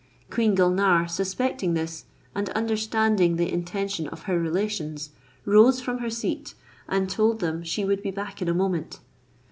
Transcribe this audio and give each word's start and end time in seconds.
Queen 0.31 0.55
Gulnare, 0.55 1.07
suspecting 1.07 1.75
this, 1.75 2.05
and 2.33 2.49
understanding 2.53 3.35
the 3.35 3.53
intention 3.53 4.07
of 4.07 4.23
her 4.23 4.39
relations, 4.39 5.11
rose 5.45 5.79
from 5.79 5.99
her 5.99 6.09
seat, 6.09 6.55
and 6.89 7.07
told 7.07 7.39
them 7.39 7.61
she 7.61 7.85
would 7.85 8.01
be 8.01 8.09
back 8.09 8.41
in 8.41 8.49
a 8.49 8.53
moment. 8.55 8.99